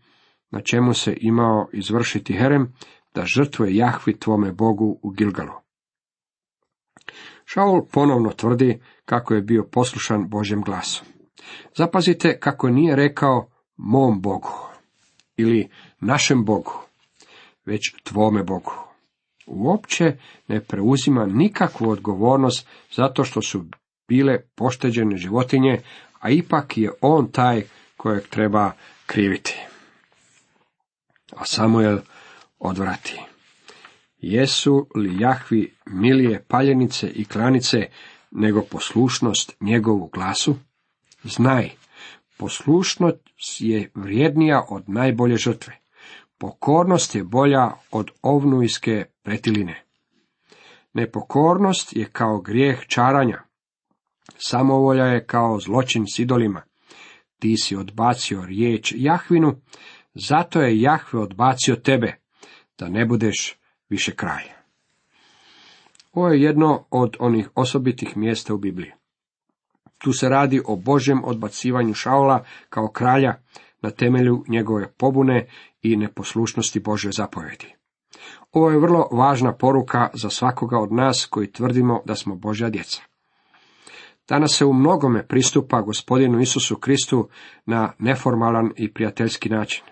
na 0.52 0.62
čemu 0.62 0.94
se 0.94 1.18
imao 1.22 1.68
izvršiti 1.74 2.34
herem, 2.34 2.74
da 3.16 3.26
žrtvuje 3.26 3.76
Jahvi 3.76 4.20
tvome 4.20 4.52
Bogu 4.52 5.00
u 5.02 5.10
Gilgalu. 5.10 5.54
Šaul 7.46 7.86
ponovno 7.92 8.30
tvrdi 8.30 8.82
kako 9.06 9.34
je 9.34 9.42
bio 9.42 9.64
poslušan 9.72 10.30
Božjem 10.30 10.62
glasu. 10.62 11.04
Zapazite 11.76 12.40
kako 12.40 12.70
nije 12.70 12.96
rekao 12.96 13.50
mom 13.78 14.22
Bogu 14.22 14.70
ili 15.38 15.70
našem 16.00 16.46
Bogu, 16.46 16.74
već 17.66 17.96
tvome 18.04 18.44
Bogu. 18.44 18.74
Uopće 19.48 20.18
ne 20.48 20.62
preuzima 20.62 21.26
nikakvu 21.26 21.90
odgovornost 21.90 22.68
zato 22.92 23.24
što 23.24 23.42
su 23.42 23.66
bile 24.08 24.40
pošteđene 24.56 25.18
životinje, 25.18 25.82
a 26.20 26.30
ipak 26.30 26.78
je 26.78 26.92
on 27.02 27.32
taj 27.32 27.64
kojeg 27.98 28.28
treba 28.28 28.72
kriviti. 29.06 29.58
A 31.36 31.46
Samuel 31.46 32.00
odvrati. 32.60 33.22
Jesu 34.18 34.88
li 34.96 35.20
Jahvi 35.20 35.74
milije 35.86 36.44
paljenice 36.48 37.08
i 37.08 37.26
klanice 37.26 37.78
nego 38.32 38.62
poslušnost 38.62 39.56
njegovu 39.62 40.10
glasu? 40.14 40.56
Znaj, 41.24 41.70
poslušnost 42.38 43.22
je 43.60 43.92
vrijednija 43.96 44.66
od 44.70 44.90
najbolje 44.90 45.38
žrtve. 45.38 45.80
Pokornost 46.38 47.16
je 47.16 47.24
bolja 47.24 47.72
od 47.92 48.12
ovnujske 48.22 49.06
pretiline. 49.24 49.84
Nepokornost 50.94 51.96
je 51.96 52.06
kao 52.06 52.42
grijeh 52.42 52.86
čaranja. 52.88 53.44
Samovolja 54.38 55.06
je 55.06 55.26
kao 55.26 55.60
zločin 55.60 56.06
s 56.16 56.20
idolima. 56.20 56.62
Ti 57.40 57.56
si 57.58 57.76
odbacio 57.76 58.46
riječ 58.46 58.94
Jahvinu, 58.98 59.62
zato 60.14 60.62
je 60.62 60.82
Jahve 60.82 61.20
odbacio 61.20 61.76
tebe, 61.76 62.16
da 62.78 62.90
ne 62.90 63.06
budeš 63.06 63.60
više 63.90 64.16
kraj. 64.16 64.44
Ovo 66.12 66.28
je 66.28 66.42
jedno 66.42 66.86
od 66.92 67.16
onih 67.20 67.50
osobitih 67.56 68.18
mjesta 68.18 68.54
u 68.54 68.58
Bibliji. 68.58 68.92
Tu 70.00 70.14
se 70.14 70.30
radi 70.30 70.62
o 70.66 70.76
Božjem 70.76 71.24
odbacivanju 71.26 71.94
Šaula 71.94 72.44
kao 72.70 72.88
kralja 72.88 73.36
na 73.82 73.92
temelju 73.92 74.44
njegove 74.48 74.92
pobune 74.92 75.48
i 75.82 75.98
neposlušnosti 75.98 76.80
Bože 76.80 77.12
zapovjedi. 77.12 77.76
Ovo 78.52 78.70
je 78.70 78.80
vrlo 78.80 79.08
važna 79.12 79.54
poruka 79.54 80.10
za 80.14 80.30
svakoga 80.30 80.78
od 80.78 80.92
nas 80.92 81.28
koji 81.30 81.52
tvrdimo 81.52 82.02
da 82.06 82.16
smo 82.16 82.36
Božja 82.36 82.70
djeca. 82.70 83.02
Danas 84.30 84.58
se 84.58 84.66
u 84.66 84.74
mnogome 84.74 85.28
pristupa 85.28 85.82
gospodinu 85.82 86.40
Isusu 86.40 86.76
Kristu 86.76 87.30
na 87.66 87.94
neformalan 88.00 88.72
i 88.76 88.94
prijateljski 88.94 89.50
način. 89.50 89.84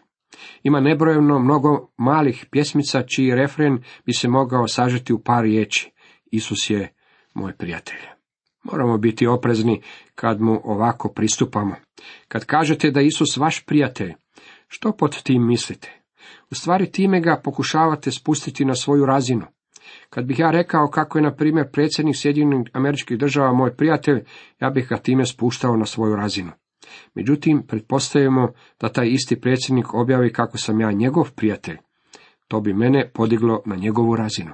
Ima 0.63 0.79
nebrojeno 0.79 1.39
mnogo 1.39 1.89
malih 1.97 2.45
pjesmica 2.51 3.03
čiji 3.03 3.35
refren 3.35 3.83
bi 4.05 4.13
se 4.13 4.27
mogao 4.27 4.67
sažeti 4.67 5.13
u 5.13 5.19
par 5.19 5.43
riječi. 5.43 5.91
Isus 6.31 6.69
je 6.69 6.93
moj 7.33 7.57
prijatelj. 7.57 8.16
Moramo 8.71 8.97
biti 8.97 9.27
oprezni 9.27 9.81
kad 10.15 10.41
mu 10.41 10.61
ovako 10.63 11.09
pristupamo. 11.09 11.75
Kad 12.27 12.45
kažete 12.45 12.91
da 12.91 13.01
Isus 13.01 13.37
vaš 13.37 13.65
prijatelj, 13.65 14.13
što 14.67 14.91
pod 14.91 15.23
tim 15.23 15.47
mislite? 15.47 16.01
U 16.51 16.55
stvari 16.55 16.91
time 16.91 17.21
ga 17.21 17.41
pokušavate 17.43 18.11
spustiti 18.11 18.65
na 18.65 18.75
svoju 18.75 19.05
razinu. 19.05 19.45
Kad 20.09 20.25
bih 20.25 20.39
ja 20.39 20.51
rekao 20.51 20.87
kako 20.87 21.17
je, 21.17 21.21
na 21.21 21.35
primjer, 21.35 21.71
predsjednik 21.71 22.15
Sjedinjenih 22.17 22.67
američkih 22.73 23.17
država 23.17 23.53
moj 23.53 23.75
prijatelj, 23.75 24.23
ja 24.59 24.69
bih 24.69 24.87
ga 24.89 24.97
time 24.97 25.25
spuštao 25.25 25.77
na 25.77 25.85
svoju 25.85 26.15
razinu. 26.15 26.51
Međutim, 27.15 27.63
pretpostavimo 27.67 28.51
da 28.81 28.89
taj 28.89 29.07
isti 29.07 29.41
predsjednik 29.41 29.93
objavi 29.93 30.33
kako 30.33 30.57
sam 30.57 30.81
ja 30.81 30.91
njegov 30.91 31.31
prijatelj. 31.35 31.77
To 32.47 32.61
bi 32.61 32.73
mene 32.73 33.11
podiglo 33.13 33.61
na 33.65 33.75
njegovu 33.75 34.15
razinu. 34.15 34.51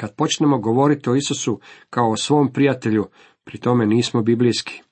Kad 0.00 0.14
počnemo 0.16 0.58
govoriti 0.58 1.10
o 1.10 1.14
Isusu 1.14 1.60
kao 1.90 2.10
o 2.10 2.16
svom 2.16 2.52
prijatelju, 2.52 3.06
pri 3.44 3.58
tome 3.58 3.86
nismo 3.86 4.22
biblijski. 4.22 4.82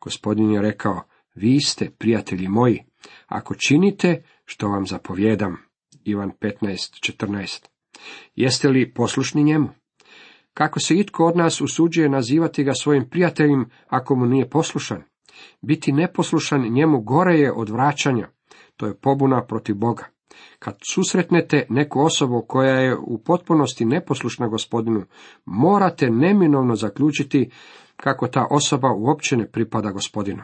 Gospodin 0.00 0.50
je 0.50 0.62
rekao, 0.62 1.02
vi 1.34 1.60
ste 1.60 1.90
prijatelji 1.98 2.48
moji, 2.48 2.84
ako 3.26 3.54
činite 3.54 4.22
što 4.44 4.68
vam 4.68 4.86
zapovjedam. 4.86 5.56
Ivan 6.04 6.32
15.14. 6.40 7.66
Jeste 8.34 8.68
li 8.68 8.94
poslušni 8.94 9.44
njemu? 9.44 9.68
Kako 10.54 10.80
se 10.80 10.94
itko 10.94 11.26
od 11.26 11.36
nas 11.36 11.60
usuđuje 11.60 12.08
nazivati 12.08 12.64
ga 12.64 12.72
svojim 12.74 13.08
prijateljem 13.10 13.70
ako 13.86 14.16
mu 14.16 14.26
nije 14.26 14.50
poslušan? 14.50 15.02
Biti 15.62 15.92
neposlušan 15.92 16.72
njemu 16.72 17.00
gore 17.00 17.34
je 17.34 17.52
od 17.52 17.68
vraćanja. 17.68 18.28
To 18.76 18.86
je 18.86 19.00
pobuna 19.00 19.44
protiv 19.46 19.76
Boga. 19.76 20.13
Kad 20.58 20.76
susretnete 20.94 21.66
neku 21.68 22.00
osobu 22.00 22.44
koja 22.48 22.74
je 22.74 22.96
u 22.96 23.18
potpunosti 23.18 23.84
neposlušna 23.84 24.48
gospodinu, 24.48 25.04
morate 25.44 26.10
neminovno 26.10 26.76
zaključiti 26.76 27.50
kako 27.96 28.26
ta 28.26 28.46
osoba 28.50 28.88
uopće 28.96 29.36
ne 29.36 29.50
pripada 29.50 29.90
gospodinu. 29.90 30.42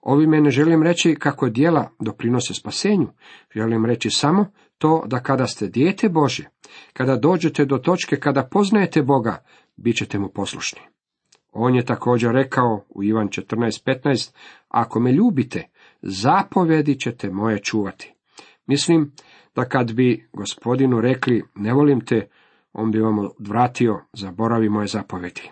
Ovime 0.00 0.40
ne 0.40 0.50
želim 0.50 0.82
reći 0.82 1.14
kako 1.14 1.48
dijela 1.48 1.90
doprinose 2.00 2.54
spasenju, 2.54 3.08
želim 3.54 3.86
reći 3.86 4.10
samo 4.10 4.46
to 4.78 5.04
da 5.06 5.20
kada 5.20 5.46
ste 5.46 5.66
dijete 5.66 6.08
Bože, 6.08 6.48
kada 6.92 7.16
dođete 7.16 7.64
do 7.64 7.78
točke 7.78 8.16
kada 8.16 8.48
poznajete 8.50 9.02
Boga, 9.02 9.44
bit 9.76 9.96
ćete 9.96 10.18
mu 10.18 10.28
poslušni. 10.28 10.80
On 11.52 11.74
je 11.74 11.84
također 11.84 12.32
rekao 12.32 12.84
u 12.88 13.02
Ivan 13.02 13.28
14.15, 13.28 14.32
ako 14.68 15.00
me 15.00 15.12
ljubite, 15.12 15.68
zapovedi 16.02 16.98
ćete 17.00 17.30
moje 17.30 17.58
čuvati. 17.58 18.14
Mislim 18.66 19.12
da 19.54 19.64
kad 19.64 19.92
bi 19.92 20.28
gospodinu 20.32 21.00
rekli 21.00 21.42
ne 21.54 21.72
volim 21.72 22.00
te, 22.00 22.28
on 22.72 22.90
bi 22.90 23.00
vam 23.00 23.18
odvratio, 23.18 24.00
zaboravi 24.12 24.68
moje 24.68 24.86
zapovedi. 24.86 25.50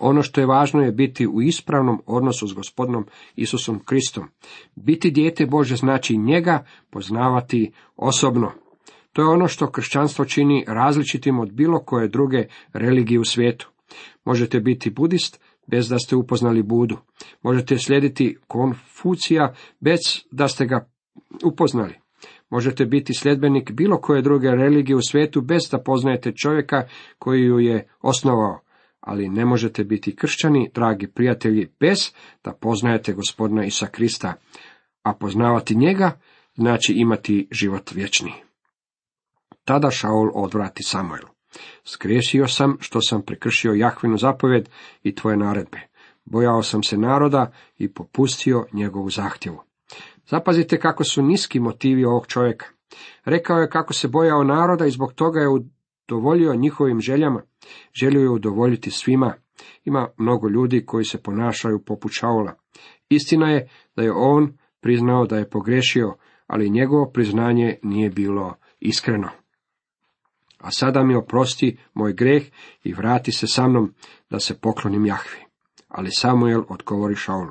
Ono 0.00 0.22
što 0.22 0.40
je 0.40 0.46
važno 0.46 0.82
je 0.82 0.92
biti 0.92 1.26
u 1.26 1.42
ispravnom 1.42 2.02
odnosu 2.06 2.46
s 2.46 2.52
gospodinom 2.52 3.06
Isusom 3.36 3.80
Kristom. 3.84 4.28
Biti 4.76 5.10
dijete 5.10 5.46
Bože 5.46 5.76
znači 5.76 6.16
njega 6.16 6.64
poznavati 6.90 7.72
osobno. 7.96 8.52
To 9.12 9.22
je 9.22 9.28
ono 9.28 9.48
što 9.48 9.70
kršćanstvo 9.70 10.24
čini 10.24 10.64
različitim 10.68 11.38
od 11.38 11.52
bilo 11.52 11.78
koje 11.84 12.08
druge 12.08 12.46
religije 12.72 13.20
u 13.20 13.24
svijetu. 13.24 13.70
Možete 14.24 14.60
biti 14.60 14.90
budist 14.90 15.40
bez 15.66 15.88
da 15.88 15.98
ste 15.98 16.16
upoznali 16.16 16.62
Budu. 16.62 16.96
Možete 17.42 17.78
slijediti 17.78 18.36
Konfucija 18.46 19.54
bez 19.80 19.98
da 20.30 20.48
ste 20.48 20.66
ga 20.66 20.90
upoznali. 21.44 21.94
Možete 22.50 22.86
biti 22.86 23.14
sljedbenik 23.14 23.72
bilo 23.72 24.00
koje 24.00 24.22
druge 24.22 24.50
religije 24.50 24.96
u 24.96 25.02
svijetu 25.02 25.40
bez 25.40 25.62
da 25.70 25.78
poznajete 25.78 26.32
čovjeka 26.32 26.82
koji 27.18 27.40
ju 27.40 27.58
je 27.58 27.88
osnovao. 28.00 28.60
Ali 29.00 29.28
ne 29.28 29.44
možete 29.44 29.84
biti 29.84 30.16
kršćani, 30.16 30.70
dragi 30.74 31.06
prijatelji, 31.06 31.72
bez 31.80 32.12
da 32.44 32.52
poznajete 32.52 33.12
gospodina 33.12 33.64
Isa 33.64 33.86
Krista. 33.86 34.34
A 35.02 35.14
poznavati 35.14 35.76
njega 35.76 36.20
znači 36.54 36.92
imati 36.92 37.48
život 37.50 37.92
vječni. 37.92 38.32
Tada 39.64 39.90
Šaul 39.90 40.30
odvrati 40.34 40.82
Samuelu. 40.82 41.28
Skriješio 41.84 42.48
sam 42.48 42.76
što 42.80 43.00
sam 43.00 43.22
prekršio 43.22 43.72
Jahvinu 43.72 44.16
zapovjed 44.16 44.68
i 45.02 45.14
tvoje 45.14 45.36
naredbe. 45.36 45.78
Bojao 46.24 46.62
sam 46.62 46.82
se 46.82 46.98
naroda 46.98 47.52
i 47.78 47.92
popustio 47.92 48.66
njegovu 48.72 49.10
zahtjevu. 49.10 49.67
Zapazite 50.30 50.78
kako 50.78 51.04
su 51.04 51.22
niski 51.22 51.60
motivi 51.60 52.04
ovog 52.04 52.26
čovjeka. 52.26 52.66
Rekao 53.24 53.58
je 53.58 53.70
kako 53.70 53.92
se 53.92 54.08
bojao 54.08 54.44
naroda 54.44 54.86
i 54.86 54.90
zbog 54.90 55.12
toga 55.12 55.40
je 55.40 55.48
udovoljio 55.48 56.54
njihovim 56.54 57.00
željama. 57.00 57.42
Želio 57.94 58.22
je 58.22 58.30
udovoljiti 58.30 58.90
svima. 58.90 59.34
Ima 59.84 60.08
mnogo 60.16 60.48
ljudi 60.48 60.86
koji 60.86 61.04
se 61.04 61.22
ponašaju 61.22 61.84
poput 61.84 62.12
Šaula. 62.12 62.54
Istina 63.08 63.50
je 63.50 63.68
da 63.96 64.02
je 64.02 64.12
on 64.12 64.58
priznao 64.80 65.26
da 65.26 65.36
je 65.36 65.50
pogrešio, 65.50 66.14
ali 66.46 66.70
njegovo 66.70 67.10
priznanje 67.10 67.78
nije 67.82 68.10
bilo 68.10 68.54
iskreno. 68.80 69.28
A 70.58 70.70
sada 70.70 71.04
mi 71.04 71.14
oprosti 71.14 71.78
moj 71.94 72.12
greh 72.12 72.42
i 72.84 72.92
vrati 72.92 73.32
se 73.32 73.46
sa 73.46 73.68
mnom 73.68 73.94
da 74.30 74.40
se 74.40 74.60
poklonim 74.60 75.06
Jahvi. 75.06 75.44
Ali 75.88 76.10
Samuel 76.10 76.62
odgovori 76.68 77.14
Šaulu. 77.14 77.50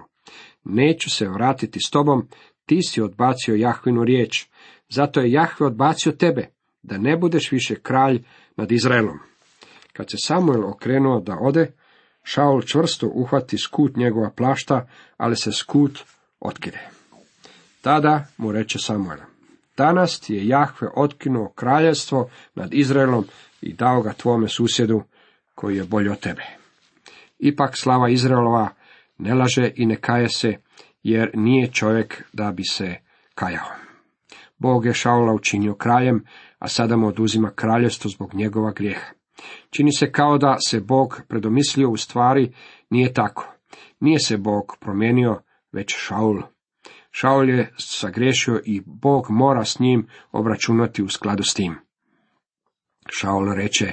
Neću 0.64 1.10
se 1.10 1.28
vratiti 1.28 1.80
s 1.80 1.90
tobom, 1.90 2.28
ti 2.68 2.82
si 2.82 3.02
odbacio 3.02 3.56
Jahvinu 3.56 4.04
riječ, 4.04 4.46
zato 4.90 5.20
je 5.20 5.32
Jahve 5.32 5.66
odbacio 5.66 6.12
tebe, 6.12 6.50
da 6.84 6.98
ne 6.98 7.18
budeš 7.18 7.52
više 7.52 7.76
kralj 7.76 8.24
nad 8.56 8.72
Izraelom. 8.72 9.20
Kad 9.94 10.12
se 10.12 10.18
Samuel 10.18 10.70
okrenuo 10.70 11.20
da 11.20 11.38
ode, 11.42 11.72
Šaul 12.24 12.62
čvrsto 12.62 13.08
uhvati 13.08 13.58
skut 13.58 13.96
njegova 13.96 14.30
plašta, 14.30 14.88
ali 15.18 15.36
se 15.36 15.52
skut 15.52 16.00
otkide. 16.40 16.80
Tada 17.82 18.26
mu 18.38 18.52
reče 18.52 18.80
Samuel, 18.80 19.20
danas 19.78 20.20
ti 20.20 20.34
je 20.34 20.48
Jahve 20.48 20.88
otkinuo 20.96 21.50
kraljevstvo 21.50 22.30
nad 22.56 22.74
Izraelom 22.74 23.26
i 23.62 23.74
dao 23.74 24.02
ga 24.02 24.14
tvome 24.14 24.48
susjedu, 24.48 25.04
koji 25.56 25.78
je 25.78 25.84
bolji 25.84 26.10
od 26.10 26.20
tebe. 26.20 26.44
Ipak 27.40 27.78
slava 27.78 28.10
Izraelova 28.10 28.70
ne 29.18 29.34
laže 29.34 29.72
i 29.76 29.86
ne 29.86 29.96
kaje 29.96 30.30
se, 30.30 30.58
jer 31.10 31.32
nije 31.34 31.72
čovjek 31.72 32.24
da 32.34 32.52
bi 32.52 32.64
se 32.64 32.96
kajao. 33.36 33.72
Bog 34.58 34.86
je 34.86 34.94
Šaula 34.94 35.34
učinio 35.34 35.76
kraljem, 35.76 36.26
a 36.60 36.68
sada 36.68 36.98
mu 36.98 37.08
oduzima 37.08 37.52
kraljevstvo 37.56 38.10
zbog 38.10 38.34
njegova 38.34 38.72
grijeha. 38.72 39.12
Čini 39.70 39.92
se 39.92 40.12
kao 40.12 40.38
da 40.38 40.56
se 40.68 40.80
Bog 40.80 41.22
predomislio 41.28 41.90
u 41.90 41.98
stvari, 41.98 42.54
nije 42.90 43.14
tako. 43.14 43.54
Nije 44.00 44.20
se 44.20 44.38
Bog 44.38 44.78
promijenio, 44.80 45.42
već 45.72 45.96
Šaul. 45.98 46.42
Šaul 47.12 47.50
je 47.50 47.74
sagrešio 47.78 48.62
i 48.66 48.82
Bog 48.86 49.26
mora 49.30 49.66
s 49.66 49.80
njim 49.80 50.08
obračunati 50.32 51.04
u 51.04 51.10
skladu 51.10 51.44
s 51.44 51.54
tim. 51.54 51.76
Šaul 53.10 53.54
reče, 53.54 53.92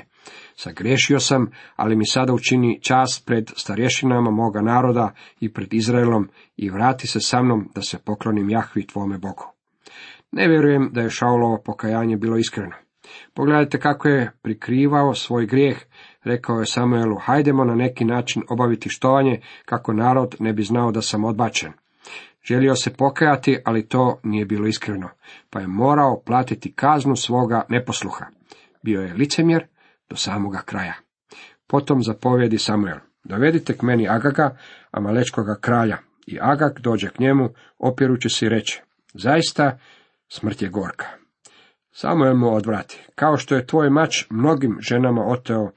sagrešio 0.57 1.21
sam, 1.21 1.51
ali 1.77 1.97
mi 1.97 2.07
sada 2.07 2.33
učini 2.33 2.81
čast 2.83 3.27
pred 3.27 3.51
starješinama 3.57 4.31
moga 4.31 4.61
naroda 4.61 5.15
i 5.41 5.53
pred 5.53 5.75
Izraelom 5.75 6.29
i 6.57 6.71
vrati 6.71 7.07
se 7.07 7.21
sa 7.21 7.43
mnom 7.43 7.71
da 7.75 7.83
se 7.83 7.99
poklonim 7.99 8.51
Jahvi 8.51 8.87
tvome 8.87 9.19
Bogu. 9.19 9.45
Ne 10.33 10.49
vjerujem 10.49 10.91
da 10.93 11.01
je 11.01 11.11
Šaulovo 11.11 11.63
pokajanje 11.65 12.17
bilo 12.17 12.37
iskreno. 12.37 12.77
Pogledajte 13.35 13.81
kako 13.81 14.09
je 14.09 14.33
prikrivao 14.43 15.15
svoj 15.15 15.47
grijeh, 15.47 15.79
rekao 16.25 16.61
je 16.61 16.67
Samuelu, 16.67 17.17
hajdemo 17.17 17.65
na 17.65 17.75
neki 17.75 18.05
način 18.05 18.43
obaviti 18.49 18.89
štovanje, 18.89 19.41
kako 19.65 19.93
narod 19.93 20.37
ne 20.41 20.53
bi 20.53 20.63
znao 20.63 20.91
da 20.91 21.03
sam 21.03 21.25
odbačen. 21.25 21.73
Želio 22.45 22.75
se 22.75 22.95
pokajati, 22.95 23.59
ali 23.65 23.89
to 23.89 24.21
nije 24.23 24.45
bilo 24.45 24.67
iskreno, 24.67 25.09
pa 25.51 25.61
je 25.61 25.67
morao 25.67 26.23
platiti 26.27 26.73
kaznu 26.73 27.17
svoga 27.17 27.63
neposluha. 27.69 28.27
Bio 28.83 29.01
je 29.01 29.15
licemjer 29.15 29.67
do 30.11 30.17
samoga 30.17 30.63
kraja. 30.65 30.95
Potom 31.67 32.03
zapovjedi 32.03 32.59
Samuel, 32.59 32.99
dovedite 33.25 33.77
k 33.77 33.83
meni 33.83 34.09
Agaga, 34.09 34.57
amalečkoga 34.91 35.57
kralja, 35.61 35.99
i 36.27 36.39
Agag 36.41 36.81
dođe 36.81 37.09
k 37.09 37.19
njemu, 37.19 37.49
opirući 37.79 38.29
se 38.29 38.47
i 38.47 38.49
reče, 38.49 38.83
zaista 39.15 39.79
smrt 40.29 40.63
je 40.63 40.69
gorka. 40.69 41.07
Samuel 41.93 42.37
mu 42.37 42.55
odvrati, 42.55 43.07
kao 43.15 43.37
što 43.37 43.55
je 43.55 43.67
tvoj 43.67 43.91
mač 43.91 44.25
mnogim 44.31 44.79
ženama 44.81 45.25
oteo 45.27 45.71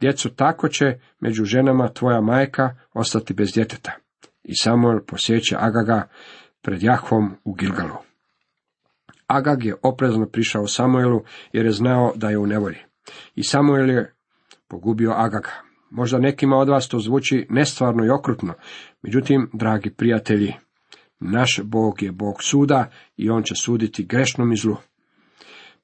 djecu, 0.00 0.28
tako 0.28 0.68
će 0.68 0.98
među 1.20 1.44
ženama 1.44 1.88
tvoja 1.88 2.20
majka 2.20 2.76
ostati 2.92 3.34
bez 3.34 3.52
djeteta. 3.54 3.92
I 4.42 4.52
Samuel 4.56 5.00
posjeće 5.06 5.56
Agaga 5.58 6.08
pred 6.62 6.82
Jahvom 6.82 7.36
u 7.44 7.52
Gilgalu. 7.52 7.96
Agag 9.26 9.64
je 9.64 9.74
oprezno 9.82 10.26
prišao 10.26 10.66
Samuelu 10.66 11.24
jer 11.52 11.66
je 11.66 11.72
znao 11.72 12.12
da 12.16 12.30
je 12.30 12.38
u 12.38 12.46
nevolji. 12.46 12.78
I 13.34 13.42
Samuel 13.42 13.90
je 13.90 14.14
pogubio 14.68 15.12
Agaga. 15.16 15.50
Možda 15.90 16.18
nekima 16.18 16.56
od 16.56 16.68
vas 16.68 16.88
to 16.88 16.98
zvuči 16.98 17.46
nestvarno 17.50 18.04
i 18.04 18.10
okrutno, 18.10 18.54
međutim, 19.02 19.50
dragi 19.52 19.90
prijatelji, 19.90 20.54
naš 21.20 21.60
Bog 21.64 22.02
je 22.02 22.12
Bog 22.12 22.42
suda 22.42 22.90
i 23.16 23.30
on 23.30 23.42
će 23.42 23.54
suditi 23.54 24.04
grešnom 24.04 24.52
i 24.52 24.56
zlu. 24.56 24.76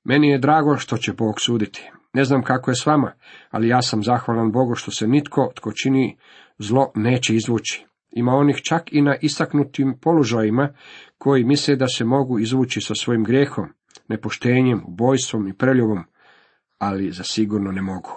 Meni 0.04 0.28
je 0.28 0.38
drago 0.38 0.76
što 0.76 0.96
će 0.96 1.12
Bog 1.12 1.34
suditi. 1.40 1.90
Ne 2.12 2.24
znam 2.24 2.42
kako 2.42 2.70
je 2.70 2.74
s 2.76 2.86
vama, 2.86 3.12
ali 3.50 3.68
ja 3.68 3.82
sam 3.82 4.02
zahvalan 4.02 4.52
Bogu 4.52 4.74
što 4.74 4.90
se 4.90 5.06
nitko 5.06 5.52
tko 5.54 5.72
čini 5.72 6.16
zlo 6.58 6.92
neće 6.94 7.34
izvući. 7.34 7.86
Ima 8.10 8.32
onih 8.32 8.56
čak 8.56 8.92
i 8.92 9.02
na 9.02 9.16
istaknutim 9.20 9.98
položajima 10.02 10.74
koji 11.18 11.44
misle 11.44 11.76
da 11.76 11.88
se 11.88 12.04
mogu 12.04 12.38
izvući 12.38 12.80
sa 12.80 12.94
svojim 12.94 13.24
grijehom, 13.24 13.68
nepoštenjem, 14.08 14.82
ubojstvom 14.86 15.48
i 15.48 15.52
preljubom, 15.52 16.04
ali 16.78 17.12
za 17.12 17.24
sigurno 17.24 17.72
ne 17.72 17.82
mogu. 17.82 18.10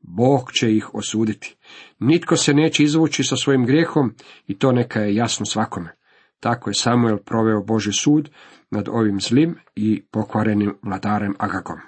Bog 0.00 0.52
će 0.52 0.76
ih 0.76 0.94
osuditi. 0.94 1.56
Nitko 1.98 2.36
se 2.36 2.54
neće 2.54 2.82
izvući 2.82 3.24
sa 3.24 3.36
svojim 3.36 3.66
grijehom 3.66 4.14
i 4.46 4.58
to 4.58 4.72
neka 4.72 5.00
je 5.00 5.14
jasno 5.14 5.46
svakome. 5.46 5.96
Tako 6.40 6.70
je 6.70 6.74
Samuel 6.74 7.18
proveo 7.18 7.62
Boži 7.62 7.92
sud 7.92 8.30
nad 8.70 8.88
ovim 8.88 9.20
zlim 9.20 9.58
i 9.74 10.02
pokvarenim 10.10 10.74
vladarem 10.82 11.34
Agagom. 11.38 11.78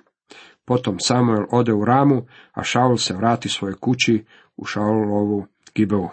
Potom 0.64 1.00
Samuel 1.00 1.44
ode 1.50 1.72
u 1.72 1.84
Ramu, 1.84 2.26
a 2.52 2.62
Šaul 2.62 2.96
se 2.96 3.14
vrati 3.14 3.48
svojoj 3.48 3.74
kući 3.80 4.24
u 4.56 4.64
Šaulovu 4.64 5.46
Gibeu. 5.74 6.08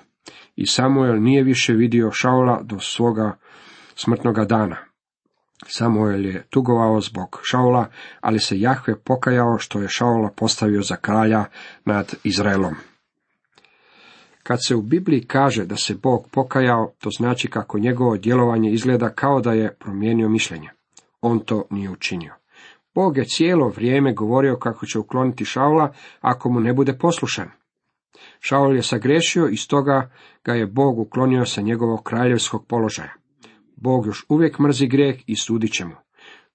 I 0.56 0.68
Samuel 0.68 1.22
nije 1.22 1.44
više 1.44 1.74
vidio 1.74 2.12
Šaula 2.12 2.62
do 2.64 2.80
svoga 2.80 3.38
smrtnoga 3.96 4.46
dana. 4.46 4.78
Samuel 5.68 6.26
je 6.26 6.44
tugovao 6.50 7.02
zbog 7.02 7.40
Šaula, 7.44 7.86
ali 8.22 8.40
se 8.40 8.60
Jahve 8.60 9.00
pokajao 9.00 9.58
što 9.58 9.82
je 9.82 9.88
Šaula 9.90 10.30
postavio 10.36 10.82
za 10.82 10.96
kralja 10.96 11.46
nad 11.86 12.14
Izraelom. 12.24 12.76
Kad 14.44 14.60
se 14.68 14.76
u 14.76 14.82
Bibliji 14.82 15.26
kaže 15.26 15.66
da 15.66 15.76
se 15.76 15.96
Bog 15.96 16.28
pokajao, 16.32 16.92
to 17.00 17.10
znači 17.18 17.48
kako 17.48 17.80
njegovo 17.80 18.18
djelovanje 18.18 18.72
izgleda 18.72 19.10
kao 19.10 19.42
da 19.42 19.54
je 19.54 19.76
promijenio 19.76 20.30
mišljenje. 20.30 20.70
On 21.22 21.40
to 21.40 21.66
nije 21.70 21.90
učinio. 21.90 22.34
Bog 22.96 23.18
je 23.18 23.26
cijelo 23.26 23.70
vrijeme 23.70 24.14
govorio 24.14 24.58
kako 24.58 24.86
će 24.86 25.00
ukloniti 25.00 25.46
Šaula 25.46 25.94
ako 26.22 26.50
mu 26.50 26.60
ne 26.60 26.74
bude 26.74 26.98
poslušan. 26.98 27.50
Šaul 28.40 28.76
je 28.76 28.84
sagrešio 28.84 29.48
i 29.48 29.58
stoga 29.58 30.12
ga 30.44 30.54
je 30.54 30.68
Bog 30.68 31.00
uklonio 31.00 31.46
sa 31.46 31.62
njegovog 31.62 32.04
kraljevskog 32.04 32.66
položaja. 32.68 33.23
Bog 33.84 34.06
još 34.06 34.26
uvijek 34.30 34.60
mrzi 34.60 34.88
grijeh 34.88 35.16
i 35.28 35.36
sudit 35.36 35.72
će 35.72 35.86
mu. 35.86 35.96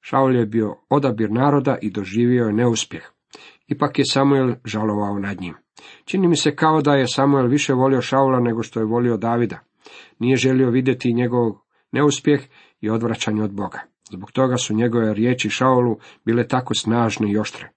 Šaul 0.01 0.37
je 0.37 0.47
bio 0.47 0.77
odabir 0.89 1.31
naroda 1.31 1.79
i 1.83 1.91
doživio 1.91 2.45
je 2.45 2.53
neuspjeh. 2.53 3.03
Ipak 3.67 3.99
je 3.99 4.05
Samuel 4.05 4.55
žalovao 4.65 5.19
nad 5.19 5.41
njim. 5.41 5.55
Čini 6.05 6.29
mi 6.29 6.37
se 6.37 6.57
kao 6.57 6.83
da 6.83 6.95
je 6.95 7.07
Samuel 7.09 7.47
više 7.47 7.73
volio 7.73 8.01
Šaula 8.01 8.41
nego 8.41 8.63
što 8.63 8.81
je 8.81 8.87
volio 8.87 9.17
Davida. 9.17 9.59
Nije 10.19 10.37
želio 10.37 10.71
vidjeti 10.71 11.13
njegov 11.13 11.53
neuspjeh 11.93 12.41
i 12.81 12.91
odvraćanje 12.91 13.43
od 13.43 13.53
Boga. 13.53 13.81
Zbog 14.13 14.33
toga 14.33 14.57
su 14.57 14.75
njegove 14.75 15.15
riječi 15.15 15.51
Šaulu 15.51 15.97
bile 16.25 16.49
tako 16.49 16.75
snažne 16.75 17.33
i 17.33 17.39
oštre. 17.39 17.69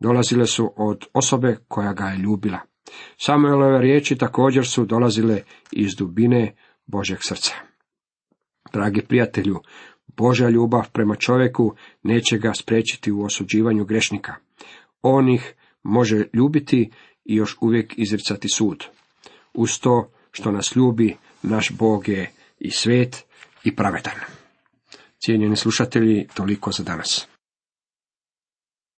Dolazile 0.00 0.46
su 0.46 0.72
od 0.76 1.06
osobe 1.12 1.56
koja 1.68 1.92
ga 1.92 2.04
je 2.04 2.18
ljubila. 2.18 2.58
Samuelove 3.16 3.78
riječi 3.80 4.16
također 4.18 4.66
su 4.66 4.84
dolazile 4.84 5.40
iz 5.72 5.90
dubine 5.98 6.54
Božeg 6.86 7.18
srca. 7.20 7.69
Dragi 8.72 9.02
prijatelju, 9.02 9.60
Božja 10.16 10.48
ljubav 10.48 10.90
prema 10.92 11.16
čovjeku 11.16 11.74
neće 12.02 12.38
ga 12.38 12.52
spriječiti 12.54 13.12
u 13.12 13.22
osuđivanju 13.22 13.84
grešnika. 13.84 14.34
On 15.02 15.28
ih 15.28 15.54
može 15.82 16.24
ljubiti 16.32 16.90
i 17.24 17.34
još 17.34 17.56
uvijek 17.60 17.98
izricati 17.98 18.48
sud. 18.48 18.84
Uz 19.54 19.80
to 19.80 20.10
što 20.32 20.52
nas 20.52 20.76
ljubi, 20.76 21.16
naš 21.42 21.70
Bog 21.70 22.08
je 22.08 22.30
i 22.58 22.70
svet 22.70 23.24
i 23.64 23.76
pravedan. 23.76 24.14
Cijenjeni 25.18 25.56
slušatelji, 25.56 26.28
toliko 26.34 26.72
za 26.72 26.82
danas. 26.82 27.28